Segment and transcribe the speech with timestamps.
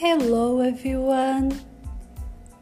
[0.00, 1.48] Hello everyone!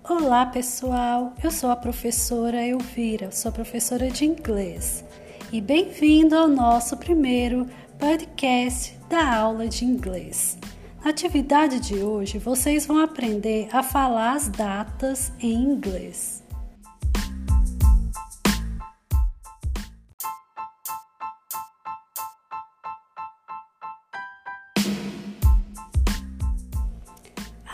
[0.03, 5.05] Olá pessoal, eu sou a professora Elvira, sou professora de inglês
[5.53, 7.67] e bem-vindo ao nosso primeiro
[7.99, 10.57] podcast da aula de inglês.
[11.04, 16.43] Na atividade de hoje vocês vão aprender a falar as datas em inglês.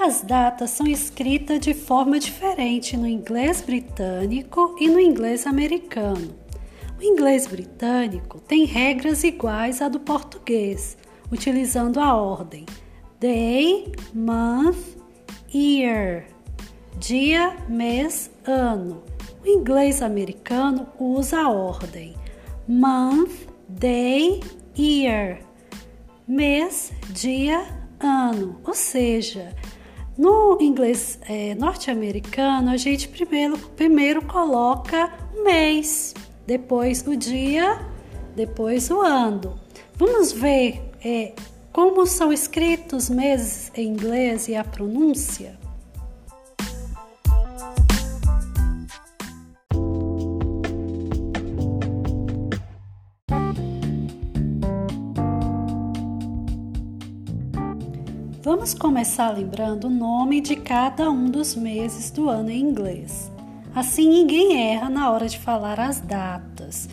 [0.05, 6.35] As datas são escritas de forma diferente no inglês britânico e no inglês americano.
[6.99, 10.99] O inglês britânico tem regras iguais à do português,
[11.31, 12.67] utilizando a ordem
[13.21, 14.99] day, month,
[15.55, 16.27] year,
[16.99, 19.05] dia, mês, ano.
[19.41, 22.17] O inglês americano usa a ordem
[22.67, 24.41] month, day,
[24.77, 25.39] year,
[26.27, 27.65] mês, dia,
[28.01, 29.55] ano, ou seja,
[30.23, 36.15] no inglês é, norte-americano, a gente primeiro, primeiro coloca o mês,
[36.47, 37.85] depois o dia,
[38.37, 39.59] depois o ano.
[39.97, 41.33] Vamos ver é,
[41.73, 45.59] como são escritos meses em inglês e a pronúncia?
[58.45, 63.31] Vamos começar lembrando o nome de cada um dos meses do ano em inglês.
[63.73, 66.89] Assim ninguém erra na hora de falar as datas.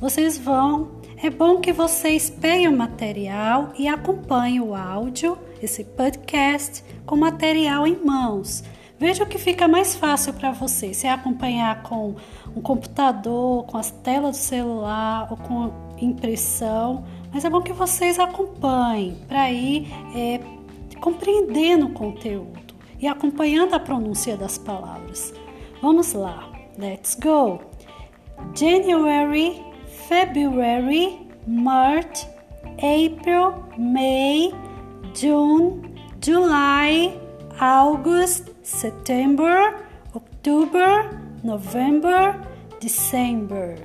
[0.00, 1.02] Vocês vão.
[1.22, 7.86] É bom que vocês peguem o material e acompanhem o áudio, esse podcast, com material
[7.86, 8.64] em mãos.
[8.98, 12.14] Veja o que fica mais fácil para vocês, se é acompanhar com
[12.56, 17.04] um computador, com as telas do celular ou com impressão.
[17.30, 20.40] Mas é bom que vocês acompanhem para ir é,
[21.04, 25.34] compreendendo o conteúdo e acompanhando a pronúncia das palavras.
[25.82, 27.60] Vamos lá, let's go!
[28.54, 29.62] January,
[30.08, 32.26] February, March,
[32.78, 34.50] April, May,
[35.14, 37.20] June, July,
[37.60, 42.40] August, September, October, November,
[42.80, 43.76] December.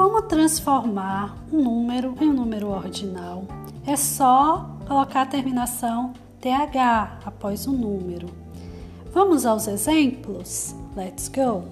[0.00, 3.44] Como transformar um número em um número ordinal?
[3.86, 8.30] É só colocar a terminação TH após o número.
[9.12, 10.74] Vamos aos exemplos?
[10.96, 11.64] Let's go!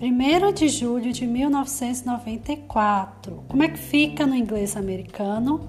[0.00, 3.42] 1 de julho de 1994.
[3.48, 5.68] Como é que fica no inglês americano?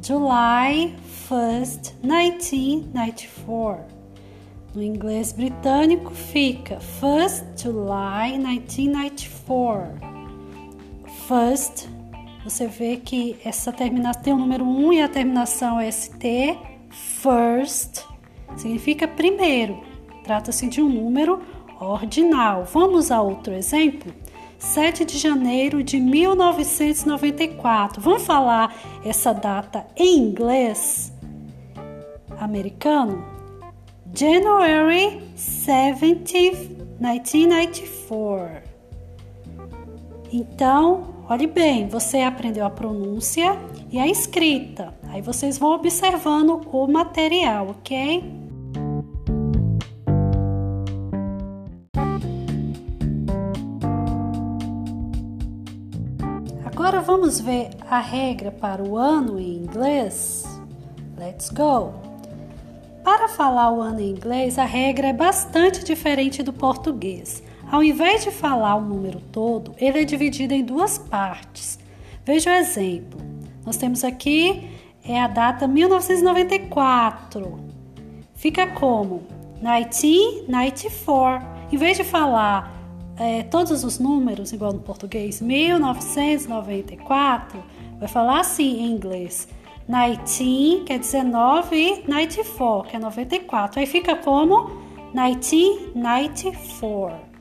[0.00, 0.94] July
[1.28, 3.86] 1st, 1994.
[4.72, 10.11] No inglês britânico fica 1st July 1994
[11.26, 11.88] first,
[12.44, 16.58] você vê que essa terminação tem o número 1 e a terminação é ST,
[16.90, 18.04] first,
[18.56, 19.80] significa primeiro.
[20.24, 21.40] Trata-se de um número
[21.80, 22.64] ordinal.
[22.64, 24.14] Vamos a outro exemplo?
[24.58, 28.00] 7 de janeiro de 1994.
[28.00, 28.72] Vamos falar
[29.04, 31.12] essa data em inglês
[32.38, 33.24] americano?
[34.14, 38.62] January 17, 1994.
[40.32, 43.58] Então, olhe bem, você aprendeu a pronúncia
[43.90, 44.92] e a escrita.
[45.08, 48.22] Aí vocês vão observando o material, ok?
[56.66, 60.44] Agora vamos ver a regra para o ano em inglês.
[61.16, 61.94] Let's go!
[63.02, 67.42] Para falar o ano em inglês, a regra é bastante diferente do português.
[67.72, 71.78] Ao invés de falar o número todo, ele é dividido em duas partes.
[72.22, 73.18] Veja o exemplo.
[73.64, 74.68] Nós temos aqui
[75.02, 77.58] é a data 1994.
[78.34, 79.22] Fica como
[79.62, 81.48] 1994.
[81.72, 82.78] Em vez de falar
[83.16, 87.58] é, todos os números, igual no português, 1994,
[87.98, 89.48] vai falar assim em inglês.
[89.88, 93.80] 19 quer dizer 9 e 94, que é 94.
[93.80, 94.70] Aí fica como
[95.14, 97.31] 1994.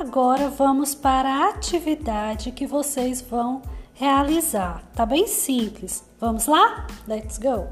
[0.00, 3.60] Agora vamos para a atividade que vocês vão
[3.92, 4.82] realizar.
[4.94, 6.02] Tá bem simples.
[6.18, 6.86] Vamos lá?
[7.06, 7.68] Let's go!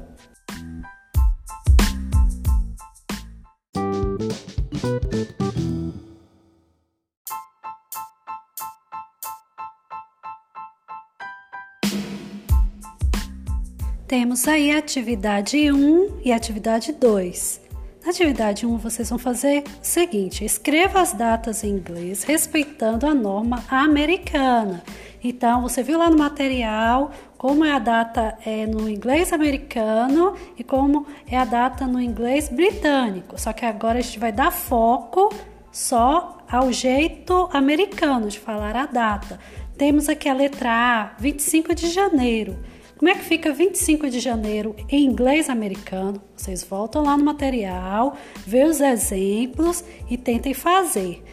[14.07, 17.68] Temos aí a atividade 1 e a atividade 2.
[18.09, 23.63] Atividade 1, vocês vão fazer o seguinte: escreva as datas em inglês respeitando a norma
[23.69, 24.83] americana.
[25.23, 30.63] Então, você viu lá no material como é a data é, no inglês americano e
[30.63, 33.39] como é a data no inglês britânico.
[33.39, 35.31] Só que agora a gente vai dar foco
[35.71, 39.39] só ao jeito americano de falar a data.
[39.77, 42.57] Temos aqui a letra A, 25 de janeiro.
[42.99, 46.21] Como é que fica 25 de janeiro em inglês americano?
[46.35, 51.23] Vocês voltam lá no material, vê os exemplos e tentem fazer.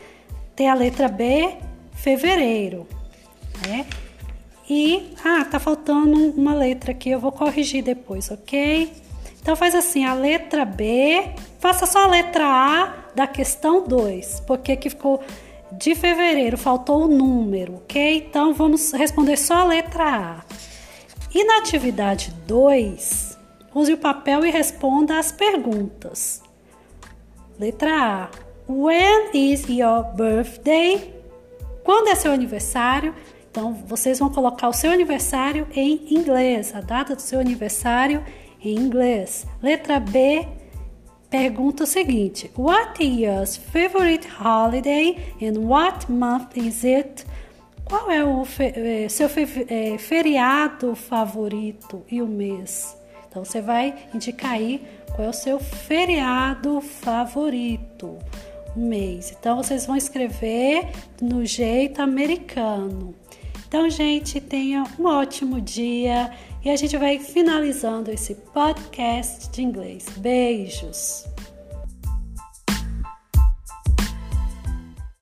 [0.55, 1.57] Tem a letra B,
[1.93, 2.87] fevereiro,
[3.67, 3.85] né?
[4.71, 8.93] E, ah, tá faltando uma letra aqui, eu vou corrigir depois, ok?
[9.43, 14.71] Então faz assim, a letra B, faça só a letra A da questão 2, porque
[14.71, 15.21] aqui ficou
[15.73, 18.19] de fevereiro, faltou o número, ok?
[18.19, 20.46] Então vamos responder só a letra A.
[21.37, 23.39] E na atividade 2,
[23.75, 26.43] use o papel e responda as perguntas.
[27.61, 27.93] Letra
[28.23, 28.31] A.
[28.67, 31.15] When is your birthday?
[31.85, 33.15] Quando é seu aniversário?
[33.51, 38.25] Então, vocês vão colocar o seu aniversário em inglês, a data do seu aniversário
[38.59, 39.47] em inglês.
[39.63, 40.49] Letra B.
[41.29, 47.27] Pergunta o seguinte: What is your favorite holiday and what month is it?
[47.87, 49.29] Qual é o é, seu
[49.69, 52.97] é, feriado favorito e o mês?
[53.29, 54.83] Então você vai indicar aí
[55.15, 58.19] qual é o seu feriado favorito,
[58.75, 59.33] mês.
[59.39, 60.89] Então vocês vão escrever
[61.23, 63.15] no jeito americano.
[63.69, 66.33] Então, gente, tenha um ótimo dia
[66.65, 70.07] e a gente vai finalizando esse podcast de inglês.
[70.17, 71.36] Beijos!